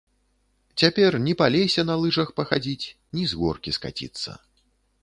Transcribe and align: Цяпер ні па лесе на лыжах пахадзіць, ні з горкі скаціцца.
Цяпер 0.83 1.17
ні 1.25 1.33
па 1.41 1.49
лесе 1.57 1.81
на 1.91 1.99
лыжах 2.05 2.33
пахадзіць, 2.41 2.91
ні 3.19 3.23
з 3.35 3.45
горкі 3.45 3.77
скаціцца. 3.81 4.31